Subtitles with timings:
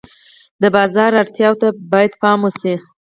[0.61, 2.75] د بازار اړتیاوو ته باید پام وشي.